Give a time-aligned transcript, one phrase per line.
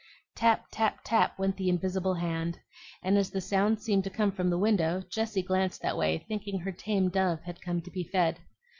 [0.35, 1.37] Tap, tap, tap!
[1.37, 2.57] went the invisible hand;
[3.03, 6.57] and as the sound seemed to come from the window, Jessie glanced that way, thinking
[6.61, 8.39] her tame dove had come to be fed.